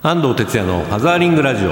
[0.00, 1.70] 安藤哲也のファザーリングラジオ。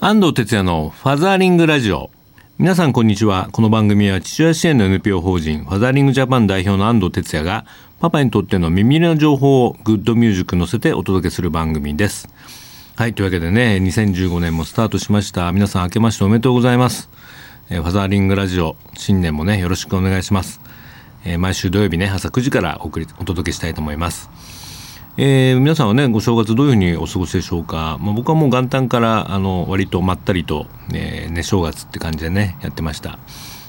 [0.00, 2.10] 安藤哲也のファザーリングラジオ。
[2.56, 3.50] 皆さんこんにちは。
[3.52, 7.66] この番組は父親支援の NPO 法人ファザーリングジャパン代表の安藤哲也が
[7.98, 12.30] パパにとっての耳の情報をグッドミュージック乗せてお届けする番組です。
[12.96, 15.52] はいというわけでね2015年もスタートしました。
[15.52, 17.10] 皆さん明けましておめでとうございます。
[17.68, 20.62] えファザーリングラジオ新年もねよろしくお願いします。
[21.26, 24.30] えー、毎週土曜日ね朝9時からお送りお届けしたいと思います。
[25.22, 33.18] えー、皆さんはねご正月どういうふうにお過ごしでしょうか、まあ、僕はもう元旦からあの割とまったりと、えー、ね正月って感じでねやってました、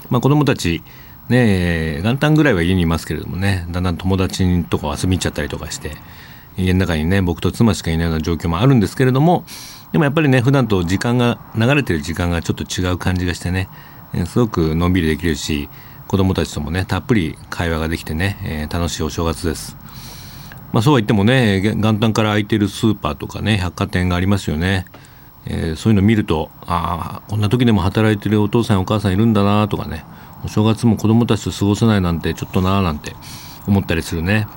[0.10, 0.82] まあ、子供たち
[1.28, 5.92] ね元旦ぐらいは家にいますけれどもねだんだん友達とか遊びに行っちゃったりとかして
[6.58, 9.44] 家の中にね僕と妻しかいないような状況もあるんですけれども
[9.92, 13.68] でもやっぱりね普段と時間が流れてる時間がちょっと違う感じがしてね
[14.26, 15.68] すごくのんびりできるし
[16.12, 19.78] 子供たちともね、たっぷり会話ができてね、えー、楽しいお正月です。
[20.72, 24.86] まあそうは言ってもね、元旦から空いてるスーパーとかね、百貨店がありますよね。
[25.46, 30.06] えー、そういうの見ると、ああ、こんな時でも働いてるお父さんお母さんいるんだなとかね、
[30.46, 33.14] お正月も子供たちと過ごせないなんてちょっとなーなんて
[33.68, 34.48] 思ったりするね、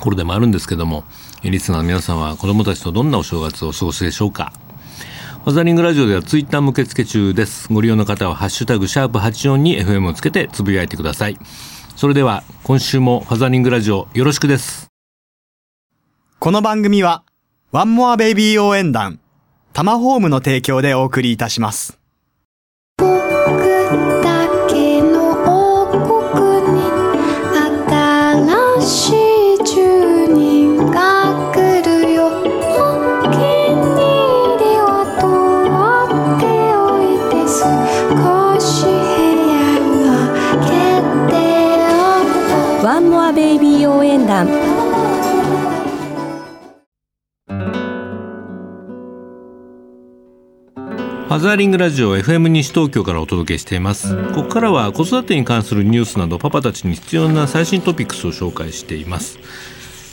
[0.00, 1.04] 頃でもあるんですけども、
[1.42, 4.52] リスナーの皆さんは子供たちとどんなお正月を過ごしでしょうか
[5.44, 7.72] ファザリングラジオではツイッターも受付中です。
[7.72, 11.38] ご利用の方はハッシュタグシャープ84に FM をつけてつぶやいてください。
[11.96, 14.87] それでは今週もファザリングラジオよろしくです。
[16.40, 17.24] この番組は
[17.72, 19.18] ワンモアベイビー応援団
[19.72, 21.98] タマホームの提供でお送りいたします。
[28.16, 29.17] 団
[51.40, 54.16] ザーリングラジオ FM 西東京からお届けしています。
[54.34, 59.38] ここからは子育てに関するニュースなどパパたちに必要な最新トピックスを紹介しています。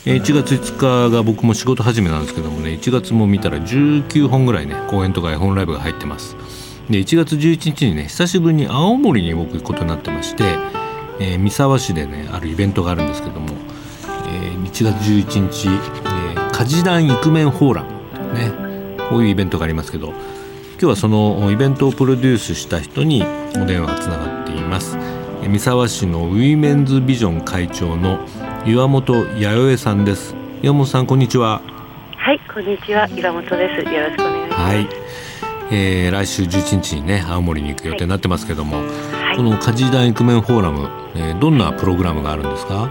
[0.04, 6.36] 1月5日が僕も仕事始めなんですけどもね1月も見たら19本ぐらいね講演とか絵本ライブが入ってます。
[6.88, 10.44] で1月11日にね久しぶりに青森に僕行くことになってまして、
[11.18, 13.48] えー、三沢市でねあるイベントがあるんですけども
[14.28, 20.12] えー、1月11日、えー、家事団イクメンフォーラムねこういうイベントがありますけど
[20.78, 24.98] 今日はそのイベントをプロデュースした人にお電話がつながっています。
[25.48, 28.18] 三沢市のウィメンズビジョン会長の
[28.66, 30.34] 岩本弥生さんです。
[30.60, 31.62] 岩本さんこんにちは。
[32.18, 33.08] はいこんにちは。
[33.08, 33.90] 岩本です。
[33.90, 34.62] よろしくお願いします。
[34.62, 34.88] はい。
[35.72, 42.90] えー、来週11日にね青森に行く予定になってますけども、はい、この家事団イクメンフォーラム、えー、どんなプログラムがあるんですか？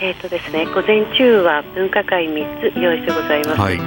[0.00, 3.78] えーとですね、午前中は分科会3つ用意してございます、はい、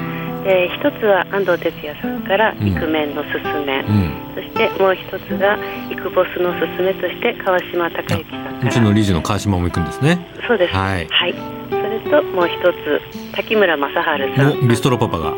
[0.47, 5.59] えー、一つは安藤哲也さんからイクメンのすすめ、うん、そしてもう一つが
[5.91, 10.25] イクボスのすすめとして川島孝之さんうちの理事の川島も行くんですね。
[10.47, 10.73] そうです。
[10.73, 11.35] はい、はい、
[11.69, 14.67] それともう一つ滝村正治さん。
[14.67, 15.33] ビストロパパが。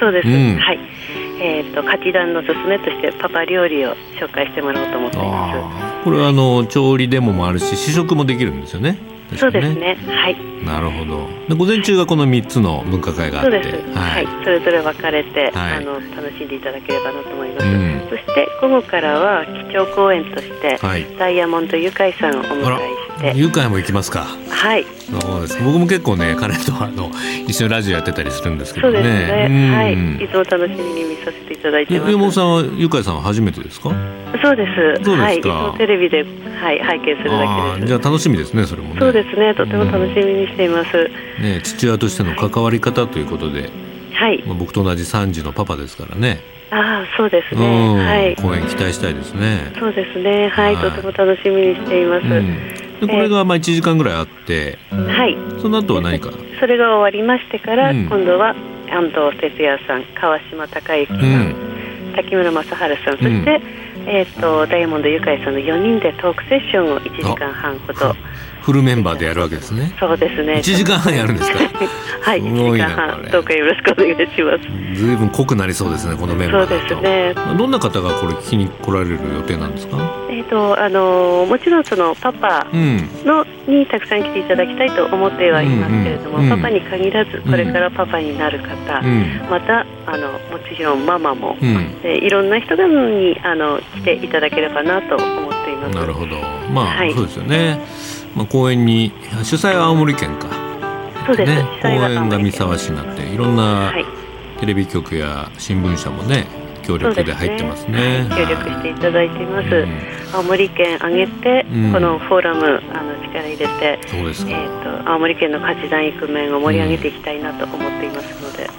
[0.00, 0.78] そうです、うん、はい。
[1.38, 5.52] えーと、と家団のすすめとしてパパ料理を紹介してもらおうと思っていま
[6.00, 6.04] す。
[6.06, 8.96] これはあの調理デモもあるし試食もできるんですよね
[9.30, 9.96] ね、そうですね。
[10.08, 10.36] はい。
[10.64, 11.28] なるほど。
[11.48, 17.66] で午前中がこの三つの分科会があって、はい、はい、それぞれ分かれて、はい、あの楽しんでいただければなと思います。
[17.66, 24.26] うん、そして午後からは基調講演として、はい、ダイヤモンドユカイさんをお迎えして、ユカイも行きますか。
[24.50, 24.84] はい。
[24.84, 25.62] そうです。
[25.62, 27.10] 僕も結構ね、彼とあの
[27.46, 28.94] 一緒にラジオやってたりするんですけどね。
[28.94, 29.74] そうですね。
[29.74, 29.94] はい。
[30.24, 32.10] いつも楽しみに見させていただいてます。
[32.10, 33.90] 山本さんはユカイさんは初めてですか？
[34.42, 35.04] そうです。
[35.04, 35.48] そうですか。
[35.50, 36.24] はい、テレビで
[36.60, 37.86] はい拝見するだけです。
[37.86, 39.00] じゃあ楽しみですね、それもね。
[39.16, 39.54] ですね。
[39.54, 40.96] とても楽しみにしています。
[41.38, 43.70] うん、ね、父親としての関わり方ということで。
[44.12, 44.42] はい。
[44.46, 46.40] 僕と同じ三児のパパですからね。
[46.70, 47.96] ああ、そうですね。
[48.04, 48.36] はい。
[48.36, 49.72] 公演期待したいですね。
[49.78, 50.48] そうですね。
[50.48, 52.26] はい、とても楽しみにしています。
[52.26, 56.30] うんでこれがまあ1時間ぐらいあって、はい、その後は何か？
[56.58, 58.54] それが終わりましてから、今度は
[58.88, 61.54] 安藤哲也さん川島孝之さん、
[62.14, 63.60] 滝村正治さんそして、
[64.06, 68.14] えーと、ダイヤモンドユカイさんの4人でトークセッションを1時間半ほど
[68.66, 69.94] フルメンバーでやるわけですね。
[70.00, 70.54] そうですね。
[70.54, 71.58] 1時間半やるんですか？
[72.22, 72.42] はい。
[72.42, 74.98] 1時間半どうかよろしくお願いします。
[75.00, 77.34] ずいぶん濃くなりそうですねこのメンバーそうですね。
[77.56, 79.98] どんな方がこれ聞きに来られる予定なんですか？
[80.28, 86.44] えっ、ー、とあのもちろんそのパパの、うん、にたくさん来ていただきたいと思ってはいますけれども、うん。
[86.44, 95.94] うん、パパに限らずこれからパパになる方、うん、またあのもちろんママも、うん、えいろんな人にあの来ていただければなと思っています。
[95.94, 96.36] なるほど。
[96.72, 97.78] まあ、はい、そうですよね
[98.36, 99.12] まあ、公演に
[99.42, 100.48] 主催は青森県か、
[101.32, 103.92] ってね公園が三沢市になっていろんな
[104.60, 106.46] テレビ局や新聞社もね
[106.82, 118.70] 協力で入ってますね、ね、協力していただいています、うん、青森県挙げて、うん、このフォーラムあの力入れてそうですえーと、青森県の価値団育面を盛り上げていきたいなと思っていますので。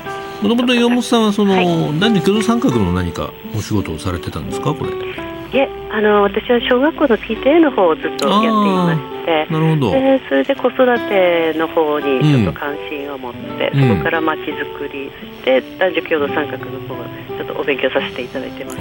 [0.42, 1.66] もともと岩本さんはその、はい、
[2.00, 9.92] 男女共同参画の何かお仕事をされてたんですかこれいえあの私は小学校の PTA の方をずっとやっていましてなるほど。
[9.92, 16.96] でそれで子育ての方にちょっと関心を持って、うん、そこからまちづくり、そして男女共同参画の方
[17.38, 18.78] ちょっとお勉強させていただいてます。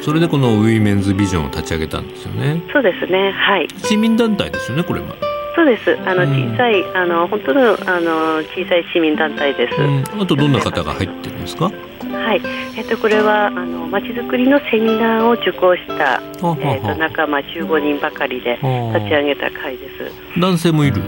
[0.00, 2.62] それでこのウィメンズビジョンを立ち上げたんですよね。
[2.72, 3.68] そうですねはい。
[3.76, 5.98] 市民団体ですよねこれはそうです。
[6.06, 9.74] あの小さい、うん、あの本当のあの小さい市民団体です。
[9.74, 9.82] う
[10.18, 11.70] ん、あとどんな方が入ってるんですか？
[12.00, 12.40] はい、
[12.76, 16.20] えっと、これはあのまちづくりのセミナーを受講した、
[16.60, 20.40] えっと、仲間15人ばかりで立ち上げた会です。
[20.40, 21.02] 男性もいる？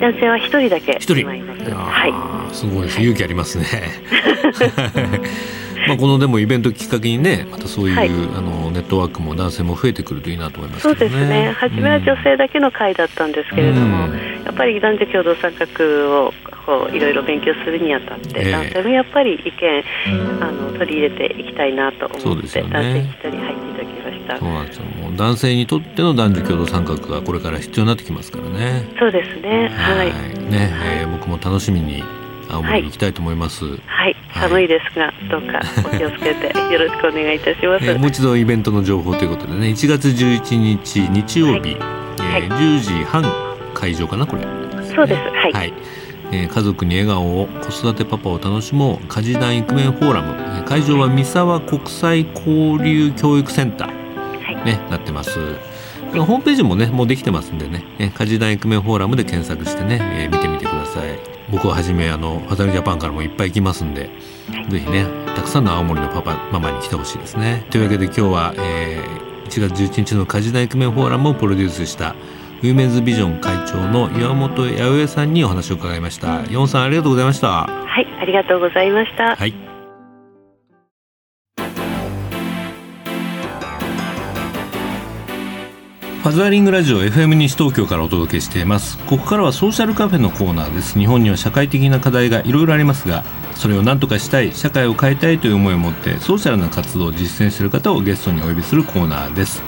[0.00, 1.26] 男性は一人だけ一人。
[1.26, 1.34] は
[2.06, 2.54] い。
[2.54, 3.00] すごいです。
[3.00, 3.66] 勇気ありますね
[5.88, 11.52] まあこのでもイベントきっかけにねまたそういう、はい、あのネットワークも男性も増えてくるといいなと思います、ね、そうですね。
[11.52, 16.32] 初めは女性だけの会だったんですけれども、うん、やっぱり男女共同参画を
[16.66, 19.84] こういろいろ勉強するにあたって、えー、男性もやっぱり意見
[20.40, 24.38] あの取り入れていきたいなと思って、ね、男性一人入っていただきました。
[24.38, 24.84] そうなんですよ。
[24.84, 28.84] もう男性にとっての男女共同参画がこれから必要になってきますからね。
[28.98, 29.68] そうですね。
[29.68, 30.08] はい。
[30.50, 32.04] ね、えー、僕も楽しみに
[32.50, 43.24] 青森に行きたいと思います、はい、はい、寒いですが、どうかお気をつけてよろしくお願いいたします、えー、もう一度イベントの情報ということでね1月11日日曜日、はい、えー、10時半
[43.74, 44.42] 会場かなこれ。
[44.94, 45.20] そうです。
[45.20, 45.72] はい、はい。
[46.32, 50.50] えー、家族に笑顔を子育てパパを楽しもう家事団育面フォーラム。
[50.64, 55.40] 会場は三沢国際交流教育センター、はい、ね、なってます
[56.18, 57.84] ホームページもねもうできてますんでね。
[58.14, 61.18] 家事団育面フォーラムで検索してね、えー、見てみてください。
[61.50, 64.08] 僕をはじめあのファザルジャパンからもいっぱい行きますんで
[64.68, 65.04] ぜひね
[65.34, 67.66] たくさんの青森のパパママに来てほしいですね。
[67.70, 72.14] というわけで今日は、えー、1月11日の家事団育面フォーラムをプロデュースした
[72.62, 76.44] ウィメンズビジョン会長の岩本八百屋さんにお話を伺いました。
[76.44, 77.66] 岩本さんありがとうございました。
[77.66, 79.34] はいありがとうございました。
[79.36, 79.69] はい
[86.20, 88.98] ファザーリングラジオ FM 西東京からお届けしています。
[89.06, 90.98] ここからはソーシャルカフェのコーナーです。
[90.98, 93.24] 日本には社会的な課題がいろいろありますが
[93.54, 99.62] それを何とかしたい社会を変えたいという思いを持ってソーシャルな活動を実践している方をゲストにお呼びするコーナーです。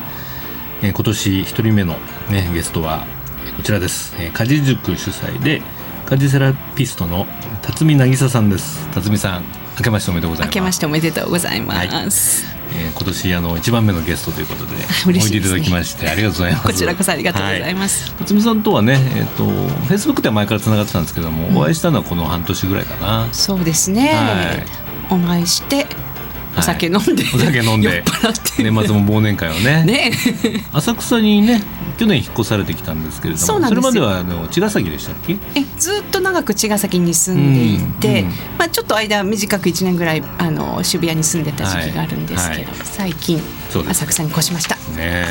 [0.82, 1.94] えー、今年1人目の、
[2.30, 3.06] ね、ゲストは
[3.56, 5.62] こちらです、えー、家事塾主催で
[6.04, 7.26] 家事セラピストの
[7.62, 8.86] 辰巳渚さんです。
[8.90, 9.44] 辰巳さん
[9.78, 10.54] 明けましておめでとうございます。
[10.54, 14.72] 明けましておめでとうございます、はい、えー、今年あの一番目のゲストということで
[15.06, 16.66] おいでいただきましてありがとうございます。
[16.66, 23.28] こちらこそありがとうございます、はい、辰巳さんとはねえっ、ー、とフェイスブックでは前からつながってたんですけども、うん、お会いしたのはこの半年ぐらいかな。
[23.32, 25.86] そうですね、はい、お会いして
[26.56, 28.04] お酒飲んで、お酒飲んで。
[28.58, 29.84] 年末も忘年会をね。
[29.84, 30.12] ね。
[30.72, 31.62] 浅草にね
[31.98, 35.36] 去年引っ越されてきたんですけれどもそれまではあの茅ヶ崎でしたっけ？
[35.54, 43.40] えずっと長く茅ヶ崎に住んでいて、うんうん、まあ、ちょっと間短く1年ぐらいあの渋谷に住んでた時期があるんですけど、はいはい、最近
[43.88, 44.76] 浅草に越しました。
[44.96, 45.26] ね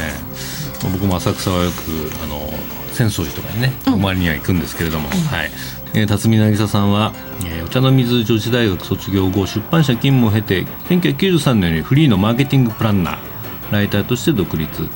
[0.83, 2.51] 僕も浅草はよくあの
[2.91, 5.51] 浅草寺とかにねお参りには行くんですけれども、うん、はい
[5.93, 7.13] えー、辰巳渚さんは、
[7.45, 13.17] えー、お茶の水女子大学卒業後出版社勤務を経て1993年にフリーのマーケティングプランナー
[13.71, 14.89] ライターとして独立。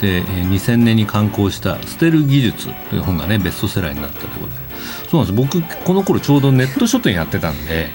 [0.00, 4.71] で、えー、2000年に刊行した「捨てる技術」という本がねベストセラーになったということで。
[5.10, 5.56] そうなんです。
[5.58, 7.88] 僕この頃ちょうどネット書店やってたんで、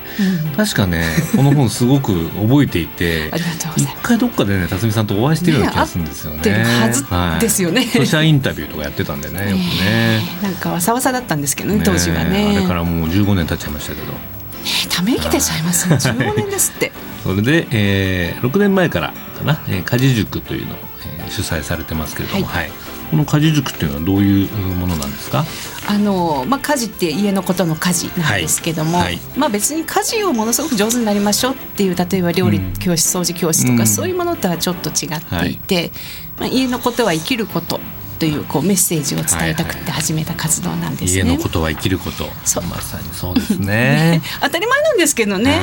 [0.50, 1.04] うん、確かね
[1.36, 3.32] この本すごく覚えていて
[3.76, 6.42] 一回どっかでね辰巳さんとお会いしてるような気がするんですよね。
[6.44, 7.06] ねはず
[7.42, 10.22] ですよね、はい、著者インタビューとかやってたんでねよくね。
[10.42, 12.58] なんかわさわさだったんですけどね当時はね。
[12.58, 14.14] あれからもう15年経っちゃいましたけど。
[14.90, 15.96] ため息出ちゃいますね。
[15.96, 16.92] 15年ですって。
[17.24, 20.78] それで、えー、6年前からかな、えー、家事塾というのを、
[21.20, 25.46] えー、主催されてますけれども、はい、はいこの家事塾っていうのはどういうものなんですか？
[25.88, 35.92] あの、まあ、家事って家のことの家事なんですけども、はいはい、まあ、別に家事をものすごく上手になりましょうっていう例えば料理教室、掃除教室とか、うん、そういうものとはちょっと違っていて、はい、
[36.40, 37.80] まあ、家のことは生きること
[38.20, 41.22] というこうメッセージを伝えたくて始めた活動なんですね。
[41.22, 42.26] 家のことは生きること。
[42.62, 44.22] まさにそうです ね。
[44.42, 45.60] 当たり前なんですけどね。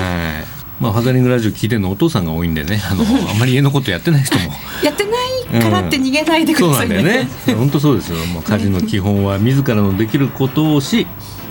[0.80, 2.80] まあ、ファザリングラジオ聞いてるのお父さんが多いんでね。
[2.90, 4.52] あのあまり家のことやってない人も。
[4.82, 7.28] やってないからって逃げないでくださいね、うん、ね。
[7.56, 8.18] 本当そうですよ。
[8.26, 11.06] もう家事の基本は自らのできることをし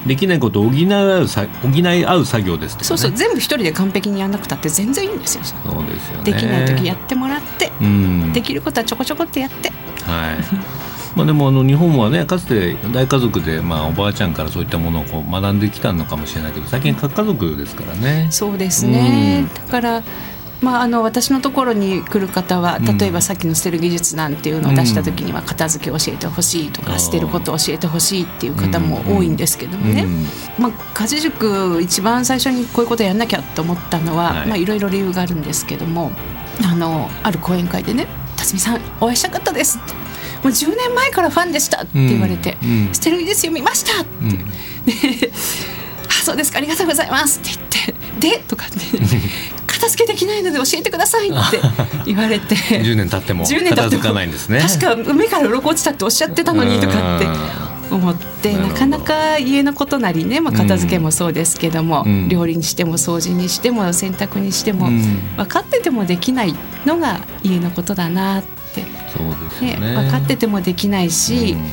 [0.06, 3.12] できないことを補い合うさ補い合う作業です、ね、そうそう。
[3.12, 5.44] 全部一人で完璧にやらなくたって全然いいんですよ。
[5.44, 9.70] そうですよ、ね、できない時やってもらって、うん、できることはちょこちょこってやって。
[9.70, 10.38] はい。
[11.16, 18.28] まあ、でもあの日本はねかつて大家族で、まあ、おばあちゃんからそういったものをこう学んできたのかもしれないけど最近核家族ですからね。
[18.32, 20.04] そうですね、だから
[20.64, 30.06] まあ、あの私のところに来る方は例えばさっきの捨てる技術なんていうのを出した時には片付けを教えてほしいとか捨てることを教えてほしいっていう方も多いんですけどもね、
[30.58, 36.12] まあ、家事塾一番最初にこういうことやんなきゃと思ったのは、まあ、いろいろ理由があるんですけども
[36.64, 40.04] あのある講演会でね「辰巳さんお会いしたかったです」って。
[40.44, 42.58] もう10年前からファンでしたって言われて
[42.92, 45.32] 「捨てる技術読みました!」って、で
[46.10, 48.78] 「あそうですかありがとうございます」って言って「で?」とかって
[49.84, 51.60] 片付けできないので教えてくださいって
[52.06, 52.56] 言われて。
[52.56, 54.60] 10年経っても片付かないんですね。
[54.60, 57.28] 確か海から鱗落ちたっておっしゃってたのにとかって
[57.92, 68.86] 思ってなかなか家のことなりね、まあ、片付けもそうですけども、うん、料理にしても掃除にしても洗濯にしても、うん、分かっててもできないのが家のことだなって。
[69.16, 71.70] そうですね、ね、分かっててもできないし、うん、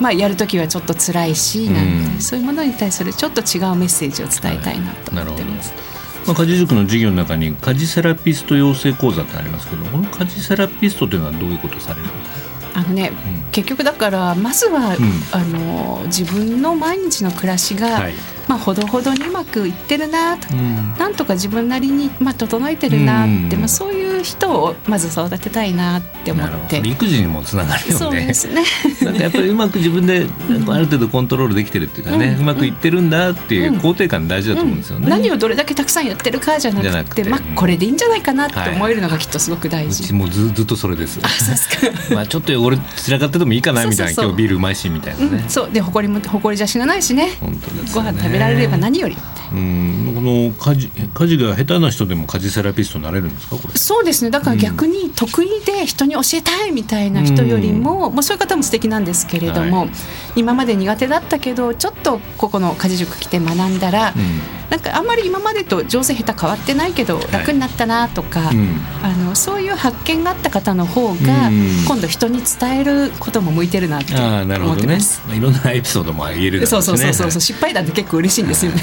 [0.00, 5.72] まあ、やる時はちょっと辛いしなんて、そういうものに対するちょっと違うメッセージを伝えたいなと思ってます。
[5.72, 5.97] はい
[6.28, 12.48] まあ、家事塾の授業の中に家事セラピスト養成講座ってありますけどこの家事セラピストというのはどういうことされるんですか？
[12.74, 18.12] あのね、うん、結局だからまずは、うん、あの自分の毎日の暮らしが、はい、
[18.46, 26.78] まあ、ほどほどにうまくいってるなと、うん、なんとか自分なりに、まあ、整えてるなって、まあ、そういう人をまず育てたいなって思って。
[26.84, 27.98] 育児にもつながるよね。
[27.98, 28.64] そうですね。
[29.02, 30.26] なんかやっぱりうまく自分で
[30.68, 41.20] ある程度コントロールできてるっていうかね、うまくいってるんだっていう肯定感大事だと思うんですよね、何をどれだけたくさんやってるかじゃなくてまあ、これでいいんじゃないかなって思えるのがきっとすごく大事、はい、うちもずずっとそれです。
[42.14, 45.70] まあちょっと汚れ散らかっててもいいかなみたいな今日ビールうまいしみたいなね、そう。
[45.70, 47.36] で誇りも誇りじゃしがないしね。
[47.40, 49.16] 本当です、ね、ご飯食べられれば何より
[49.52, 50.12] うん。
[50.14, 53.78] この家事家事が下手な人でも家事セラピストになれるんですかこれ。
[53.78, 54.30] そうですね。
[54.30, 59.90] だから逆に得意で人に教えたいみたいな人よりも、うん、もうそういう方も素敵なんですけれども、はい、
[60.36, 64.58] 今まで苦手だったけどちょっとここの家事塾来て学んだら、うん。
[64.70, 71.50] なんかあんまり今までと上手下手変わってないけど楽になったなとか、はいうん、あのそういう発見があった方の方が、
[71.86, 75.26] 今度人に伝えることも向いてるなって思ってます。
[75.26, 78.82] ね、いろんなエピソードも言える、ね、そうそうそうそう失敗談って結構嬉しいんですよね。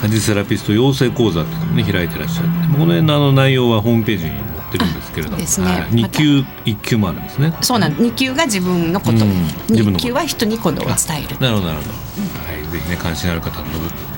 [0.00, 2.48] 家事セラピスト養成講座ってね開いてらっしゃる。
[2.72, 4.30] この辺のあの内容はホームページに。
[4.30, 7.52] 載ってるんですけれども、ですね、はい、2級1級もあるんですね。
[7.60, 11.38] そうなん2級が自分のこと、うん、2級は人に今度は伝える。
[11.40, 11.90] なるほどなるほど。
[11.90, 12.66] はい。
[12.70, 13.66] ぜひね関心ある方の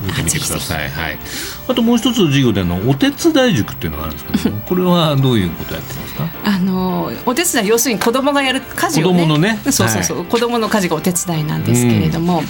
[0.05, 0.89] 見てみてください。
[0.89, 1.19] はい。
[1.67, 6.29] あともう一つの授業でのお手伝い塾っていうのがあるんですけど、これはどういうことやってますか？
[6.43, 12.45] あのお手伝い要するに子供がやる家事を、ね、子供のね、そうそうそう、はい、子供の家事がお手伝いなんですけれども、うん、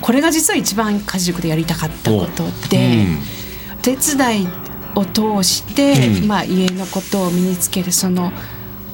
[0.00, 3.76] これが実は一番家事塾でやりたかったことで、う。
[3.76, 4.48] ん、手伝い
[4.94, 8.32] を通して、うん、まあ家のことを身につけるその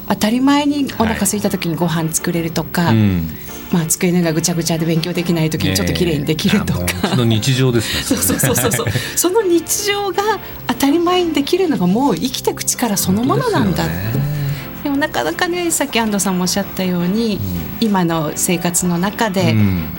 [0.08, 8.86] 当たり前にお腹空いた時にご飯作れるとか、はいまあ、机の上がぐちゃぐちゃで勉強できない時にちょっと綺麗にできるとか、その日常ですねそうそうそうそう。
[9.16, 10.22] その日常が
[10.68, 14.36] 当たり前にできるのがもう生きていく力そのものなんだって。
[14.84, 17.40] でもなかなかねさっき安藤さんもおっしゃったように、
[17.80, 19.52] うん、今の生活の中で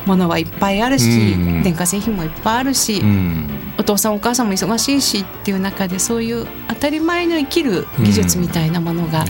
[0.06, 9.24] 物はいっぱいあるし、うん、電化製品もいっぱいあるし、うん、お父さんお母さんも忙しいしっていう中でそういう当たり前の生きる技術みたいなものが、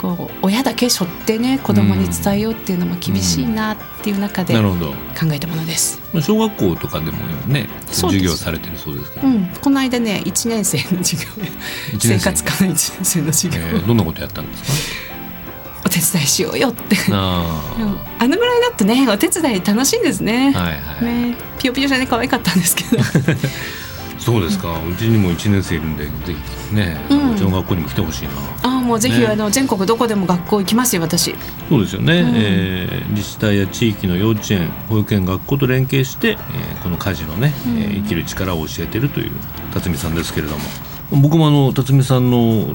[0.00, 4.62] こう親だけ背負ってね子供に伝えようっていうのも厳しいなっていう中で考
[5.32, 6.00] えたものです。
[6.22, 7.18] 小学校とかでも
[7.48, 9.26] ね授業されてるそうですけど、
[9.60, 11.28] この間ね1年生の授業。
[11.98, 12.18] 生。
[12.20, 14.62] 活科の1年生の授業、えー、どんなことやったんです
[15.02, 15.10] か？
[15.82, 16.96] お手伝いしようよって。
[17.10, 17.74] あ
[18.18, 21.04] あのぐらいだとねお手伝い楽しいんですね,、はいはい。
[21.04, 21.36] ね。
[21.58, 23.02] ピヨピヨじゃね可愛かったんですけど
[24.20, 26.12] そうですか、うちにも1年生いるんでぜ
[26.70, 28.32] ひね、うちの学校にも来てほしいな。
[28.62, 31.34] あもうぜひ、あの全国どこでも学校行きますよ私。
[31.68, 39.32] そうですよね、うん、えー、自治体や地域の幼稚園保育園学校と連携して、えー、この家事のね、うん、えー、生きる力を教えているという
[39.72, 40.64] 辰巳さんですけれども。
[41.12, 42.68] 僕もあの辰巳さんの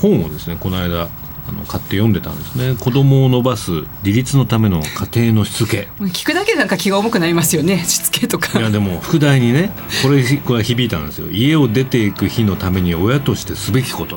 [0.00, 1.08] 本をですねこの間
[1.52, 2.74] あの買って読んでたんですね。
[2.78, 3.70] 子供を伸ばす
[4.02, 4.82] 自立のための
[5.14, 5.88] 家庭のしつけ。
[6.00, 7.84] 聞くだけなんか気が重くなりますよね。
[7.84, 8.58] しつけとか。
[8.58, 9.70] いやでも副題にね
[10.02, 11.28] これこれは響いたんですよ。
[11.30, 14.16] 家を出ていく日のために親としてすべきこと。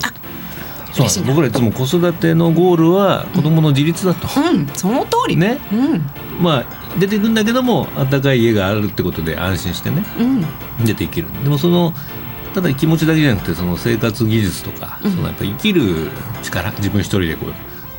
[0.94, 5.36] そう僕らいつも子育てのゴールは子供の自立だと、うん、その通り。
[5.36, 6.10] ね、うん、
[6.42, 6.66] まあ
[6.98, 10.46] 出ていくんだけども温かい家があるってことで安心してね、うん、
[10.86, 11.28] 出ていける。
[11.44, 11.94] でもその
[12.56, 16.10] ただ気持ちだけじゃなくてその生活技術とか、うん、そのやっぱ生きる
[16.42, 17.56] 力自分一人でこうこ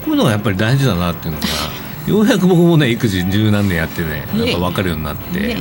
[0.06, 1.46] ういうのがやっぱり大事だなっていうのが
[2.08, 5.56] ようやく僕もね育児十何年やってねやっぱ分かるようになって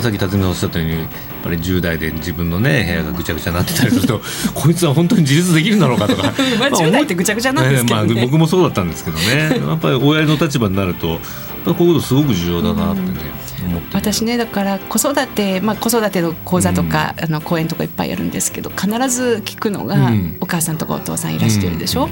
[0.00, 1.08] さっき辰巳さんおっしゃったようにやっ
[1.42, 4.22] ぱり10代で自分のね部屋がぐちゃぐちゃになってたりすると
[4.54, 6.22] こいつは本当に自立できるんだろうかとか。
[6.58, 9.60] まあ10代ってぐちゃぐちゃなんですけど、ね、まあ、僕もそうだったんですけどね。
[9.66, 11.20] やっぱり親の立場になると
[11.72, 13.44] こういうことすごく重要だなってね、
[13.92, 22.10] 私ねだから子育て、まあ、子育ての講座とか、うん、あの講演とかいっぱいやるんですけど必ず聞くのが、うん、お母さんとかお父さんいらしてるでしょ、うん、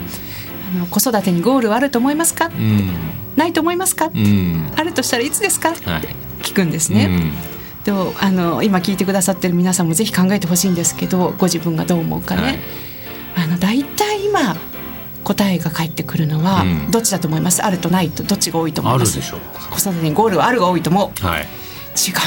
[0.77, 2.51] あの子育てにゴールはあると思いますか、
[3.37, 4.11] ないと思いますか、
[4.77, 5.81] あるとしたらいつですか、って
[6.43, 7.33] 聞くんですね。
[7.85, 12.43] でもあの今聞いてくださってる皆さんもぜひ考えてほしいんですけどご自分がどう思うかね。
[12.43, 13.83] はい、あの大
[15.35, 17.62] 答えが返ってくるのは、どっちだと思います？
[17.62, 19.21] あるとないとどっちが多いと思います？
[19.21, 19.27] 子
[19.79, 21.47] 育てにゴールはあるが多いと思う、はい、違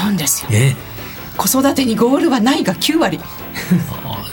[0.09, 0.49] うんですよ。
[1.37, 3.19] 子育てにゴールはないが9割。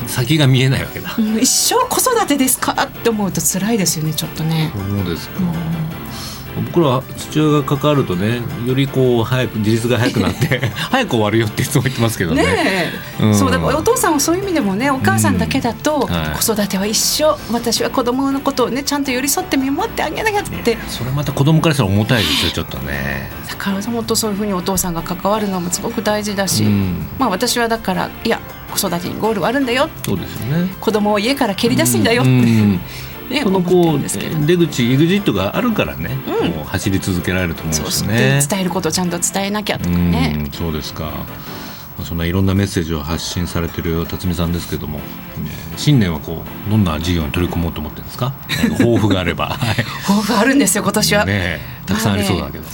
[0.07, 2.73] 先が見えないわけだ、一生子育てですか？
[2.73, 4.73] って思うと辛いですよねちょっとね。
[4.75, 5.41] そうですか、
[6.57, 10.59] 僕ら父親が関わるとねよりこう早く自立が早くなって
[10.91, 12.43] 早く終わるよっていつも言ってますけどね。
[12.43, 23.31] ねうん、そうだからお父さんはそういう意味でもねお母さんだけだと、子育ては一生私は子供のことをねちゃんと寄り添って見守ってあげなきゃって、それまた子供からしたら重たいですよちょっとね。
[23.49, 28.41] だから本当そういうふうにお父さんが関わるのもすごく大事だし、うん、まあ私はだからいや
[28.71, 29.89] 子育てにゴールはあるんだよ。
[30.05, 30.75] そうですよね。
[30.81, 32.23] 子供を家から蹴り出すんだよ。
[32.23, 32.81] って、うん
[33.33, 36.11] ね、このこう出口 EXIT があるからね、
[36.43, 38.41] うん、もう走り続けられると思うんですね。
[38.49, 41.11] 伝えることをちゃんと伝えなきゃとかねそうですか。
[42.05, 44.99] そんないろんなメッセージを発信されてる辰巳さんですけども、
[45.77, 48.33] 新年はこうどんな事業に取り組もうと思ってるんですか？
[48.79, 49.57] 抱負があれば。
[50.07, 52.65] 抱負あるんですよ今年は、ね、たくさんありそうだけど、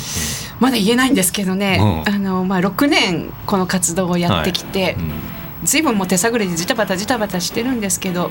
[0.61, 4.95] まだ言えないんですけどね、うん、あのまあ、6年この活動をやってきて、はい。
[4.95, 5.13] うん、
[5.65, 8.31] 随分も手探りでジタバタジタバタしてるんですけど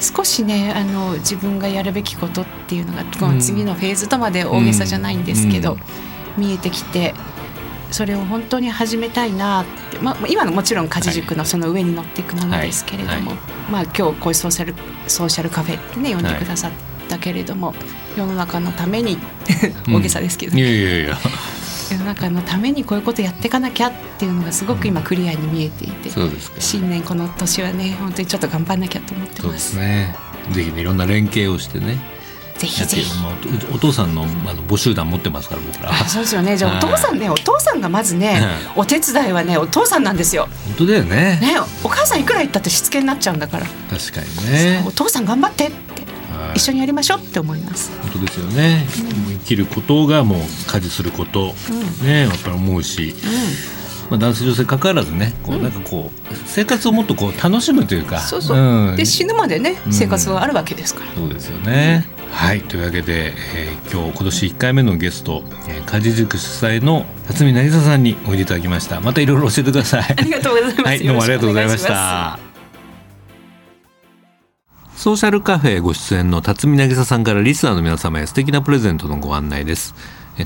[0.00, 5.76] 少しねあの自分がやるべきことっていうのがこの次のフェーズとまで大げさじゃないんですけど、
[6.36, 7.14] 見えてきて
[7.90, 13.24] それを本当に始めたいなって、まあ、今のもちろん家事塾のその上に乗っていくものですけれども、はい。
[13.26, 13.36] はい、
[13.70, 14.74] まあ、今日こういうソーシャル
[15.06, 16.70] ソーシャルカフェってね呼んでくださっ
[17.08, 17.76] たけれども、はい、
[18.18, 19.18] 世の中のために
[19.86, 21.18] 大げさですけど、ね、いやいやいや
[21.94, 26.60] 世の中のためにこういうことやっていかなきゃっていうのがすごく今クリアに見えていて、そうですか。
[26.60, 29.76] 新年この年はね本当にちょっと頑張んなきゃと思ってます。
[29.76, 30.14] ね、
[30.52, 31.98] ぜひ、ね、いろんな連携をしてね
[32.58, 33.34] ぜひぜひ、まあ、
[33.74, 35.92] お父さんのあの募集団持ってますから僕ら。
[36.06, 36.56] そうですよね。
[36.56, 38.40] じゃあお父さんねお父さんがまずね
[38.76, 40.48] お手伝いはねお父さんなんですよ。
[40.66, 41.38] 本当だよね。
[41.40, 43.66] ねお母さんいくら言ったってしつけになっちゃうんだから。
[43.90, 44.82] 確かにね。
[44.86, 45.70] お父さん頑張って
[46.54, 47.90] 一緒にやりましょうって思います。
[48.02, 48.86] 本当ですよね、
[49.28, 53.14] うん、生きることがもう家事すること、うん、ねやっぱり思うし、
[54.06, 58.20] うん、まあ、男性女性関わらずねこうなんかこう生活をもっとこう楽しむというか。
[58.20, 62.60] そうそう、で死ぬまでね生活はあるわけですから、そうですよね、はい。
[62.60, 69.00] というわけで、えー、今日今年1回目のゲスト、えー、家事塾主催の辰巳渚さんにおいでいただきました。
[69.00, 70.02] またいろいろ教えてください。
[70.16, 72.53] ありがとうございます、はい、どうもありがとうございました
[75.04, 79.94] ソーシャルカフェご出演の辰巳渚さんからリスナーの皆様へ素敵なプレゼントのご案内です。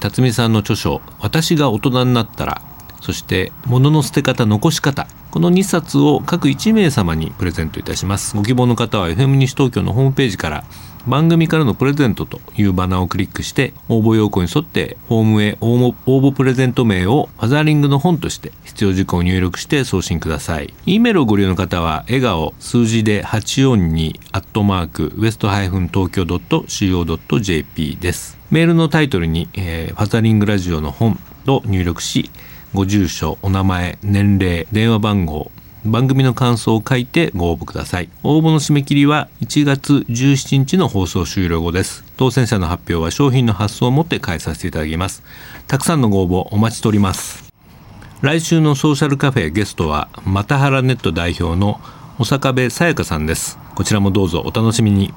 [0.01, 2.61] 辰巳さんの著書「私が大人になったら」
[3.01, 8.35] そして「物の捨て方残し方」この2冊を各1名様にプレゼントいたします。
[8.35, 10.65] ご希望の方は FM 西東京のホームページから
[11.09, 20.75] 番組からのプレゼントというバナーをクリックして応募要項に沿ってホームへ応募プレゼント名をファザーリングの本として必要事項を入力して送信ください。
[20.87, 28.39] E メールをご利用の方は笑顔数字で842アットマークウエストハイフン東京 .co.jp です。
[28.51, 32.31] メールのタイトルに、えー、ファザリングラジオの本と入力し
[32.75, 35.51] ご住所お名前年齢電話番号
[35.85, 38.09] 番組の感想を書いてご応募ください。
[38.23, 42.05] 応募の締め切りは1月17日の放送終了後です。
[42.17, 45.23] 当選者の発表は商品の発送をもって返させていただきます。
[45.67, 47.49] たくさんのご応募お待ちしております。
[48.21, 51.81] 来週のソーシャルカフェゲストはまたはらネット代表の
[52.19, 53.59] 小坂部さやかさんです。
[53.77, 55.15] こちらもどうぞお楽しみに。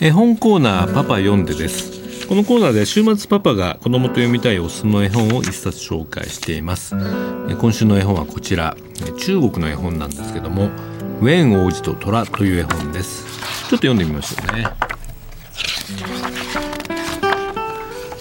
[0.00, 2.07] 絵本コーナーパパ読んでです。
[2.28, 6.94] このコーナーで週末パパが子供と読みたいおすすめの絵本を一冊紹介しています。
[6.94, 8.76] 今週の絵本はこちら。
[9.16, 10.66] 中国の絵本なんですけども
[11.20, 13.24] ウェン王子と虎という絵本です。
[13.70, 14.66] ちょっと読んでみましょうね。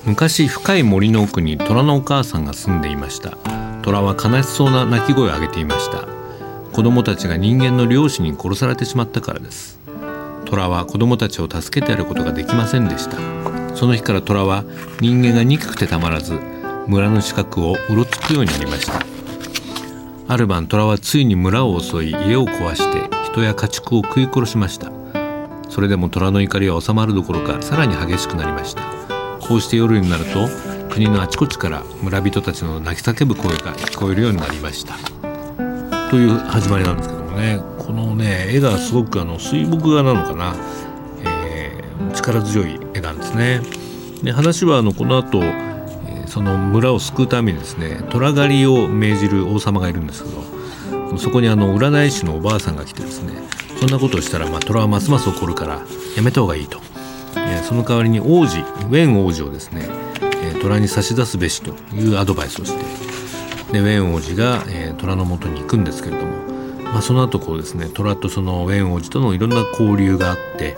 [0.06, 3.38] 昔深い森の奥に虎のお母さんが住んでいました。
[3.82, 6.08] 虎は悲しそうな鳴き声を上げていました。
[6.72, 9.82] 子供たちが人間の漁師に殺されてしまったからです。
[10.46, 13.18] 虎は子供たちを助けてやることができませんでした。
[13.78, 14.64] その日から虎は
[15.02, 16.34] 人間が憎くてたまらず
[16.88, 19.06] 村の近くをうろつくようになりました。
[20.28, 24.92] ある晩虎はついに村を襲い家を壊して人や家畜を食い殺しました。
[25.70, 28.82] それでも虎の怒りは収まるどころかさらに激しくなりました。
[29.48, 30.50] こうして夜になると
[30.90, 34.96] 国のあちこちから村人たちの泣き叫ぶ声が聞こえるようになりました。
[36.10, 37.60] という始まりなんですけどもね。
[37.78, 40.56] このね絵がすごくあの水墨画なのかな。
[42.18, 43.62] 力強い絵なんですね。
[44.24, 53.34] で話はあのこの後、え、その村を救うためにですね虎狩りを命じる王様がいるんですけどそこにあの占い師のおばあさんが来てですね
[53.80, 55.82] そんなことをしたら、まあ、虎はますます怒るから
[56.16, 56.80] やめた方がいいと、
[57.36, 59.88] え、その代わりに王子ウェン王子をですね、
[60.56, 66.32] え、虎に差し出すべしというアドバイスをしてでウェン王子が、え、虎のもとに行くんですけれども、
[66.86, 70.76] まあ、その後こうですね虎とそのウェン王子とのいろんな交流があって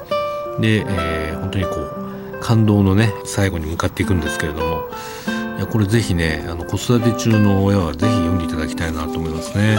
[0.59, 4.89] で、えー、本当にこう感動のね最後に向かっていくんですけれども。
[5.57, 9.77] いやこれぜひねあの子育て中の親はぜひ読んでいただきたいなと思いますね。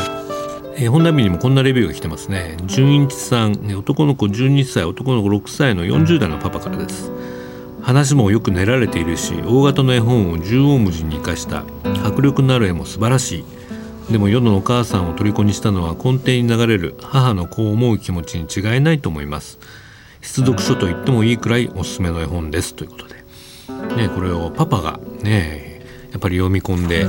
[0.77, 2.59] えー、本並にもこんなレビューが来てますね。
[2.67, 3.53] 純一さん。
[3.75, 4.85] 男の子12歳。
[4.85, 7.11] 男の子6歳の40代のパパからです。
[7.83, 11.65] 話もよく練られているし大型の絵本を縦横無尽に生かした
[12.05, 13.39] 迫力のある絵も素晴らし
[14.09, 14.13] い。
[14.13, 19.59] でも世のお母さんを虜にしたのは根底に流れる母の子を思う気持ちに違いないと思います。
[20.21, 22.75] 必読書と言ってもいいくらいおすすめの絵本です。
[22.75, 23.15] ということで、
[23.97, 25.81] ね、これをパパがね
[26.13, 27.07] やっぱり読み込んで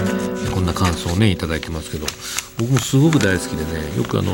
[0.53, 2.05] こんな感想をねいただいてますけど。
[2.61, 4.31] 僕もすごく大好きでねよくあの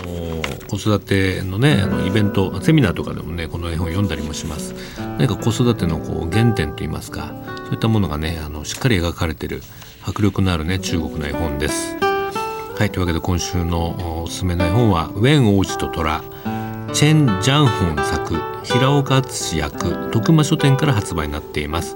[0.68, 4.74] 子育てのねあのイベントセミナーとかでもねこの絵本読んだりもします。
[5.18, 9.62] 何か子育てのこう原点といいますかそういったものがねあのしっかり描かれてる
[10.06, 11.96] 迫力のあるね中国の絵本です。
[11.96, 16.22] はいというわけで今週のおすすめの絵本は「ウェン王子と虎」
[16.98, 21.96] チェン・ジャンホン作平岡敦役徳間書店から発売になっています。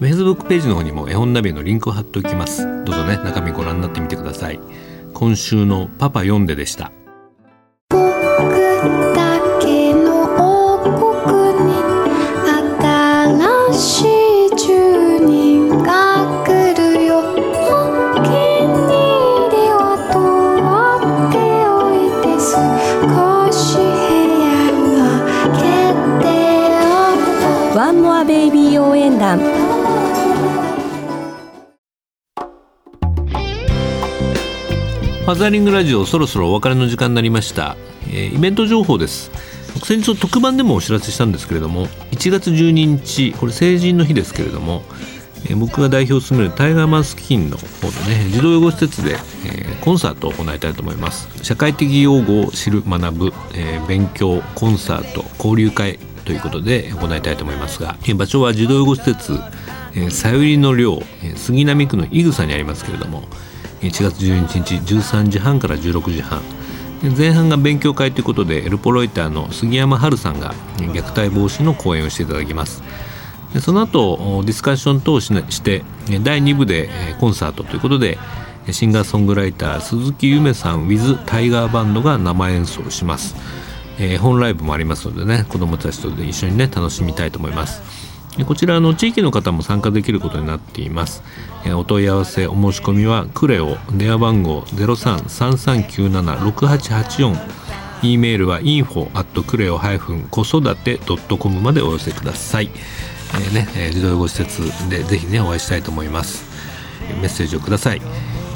[0.00, 2.64] Facebook ページの方にも絵本ナビのリンクを貼っておきます。
[2.86, 4.58] どうぞね中身ご覧になってみてください。
[5.12, 6.90] 今週のパパ読んででした。
[35.30, 37.76] ファザリングラジオそろそろお別れの時間になりました、
[38.08, 39.30] えー、イベント情報です。
[39.84, 44.82] 先日特番でもお知らせしたんですけれども1月12日これ成人の日ですけれども、
[45.44, 47.62] えー、僕が代表を務めるタイガーマンスキンの方
[48.08, 51.28] でね児童養護施設で、えー、コンサートを行いたいと思います。
[51.44, 59.38] 社会的用語を知る学ぶ、えー、勉強コンサート交流会ということで行いたいと思いますが場所は児童養護施設
[60.10, 61.00] さゆりの寮
[61.36, 63.28] 杉並区の井草にありますけれども
[63.80, 66.42] 1月12日13時半から16時半
[67.16, 72.82] 前半が勉強会ということでエルポロイターの杉山春さんが虐待防止の講演をしていただきます。
[73.60, 75.82] その後ディスカッション等して
[76.22, 76.88] 第2部で
[77.18, 78.18] コンサートということで
[78.70, 83.34] シンガーソングライター鈴木夢さん with タイガーバンドが生演奏します、
[84.20, 87.82] 本ライブもありますのでね子どもたちと一緒にね楽しみたいと思います。
[88.46, 91.22] こちらの地域の方も参加できることになっています。
[91.74, 97.60] お問い合わせお申し込みはクレオ電話番号0333976884
[98.02, 99.92] e メールは info at クレオ子
[100.42, 100.98] 育て
[101.38, 102.70] .com までお寄せください、
[103.34, 106.49] えーね、児童養護施設でぜひねお会いしたいと思います。
[107.14, 108.02] メッセージをください。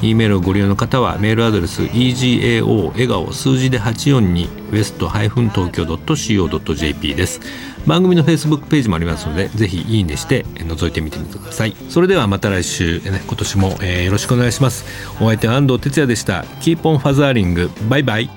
[0.02, 7.40] E メールをご利用の方はメールアドレス egao 笑顔数字で84に west- 東京 .co.jp です。
[7.86, 11.76] 番組の Facebook ページもありますのでぜひいいねして覗いてみてみてください。
[11.88, 14.84] それではまた来週、ね、今年も、えー、よろしくお願いします。
[15.20, 16.44] お相手は安藤哲也でした。
[16.60, 18.30] キーポンファザーリングバイバイ。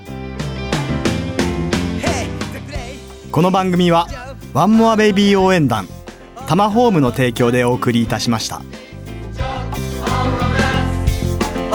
[3.31, 4.07] この番組は
[4.53, 5.87] ワンモアベイビー応援団
[6.47, 8.61] タマホームの提供でお送りいたしました。